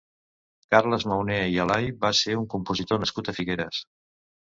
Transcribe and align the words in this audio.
Carles 0.75 1.05
Mauné 1.11 1.37
i 1.53 1.61
Alai 1.65 1.93
va 2.07 2.13
ser 2.23 2.37
un 2.43 2.51
compositor 2.57 3.07
nascut 3.07 3.35
a 3.35 3.41
Figueres. 3.41 3.89